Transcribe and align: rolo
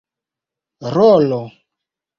rolo 0.93 1.41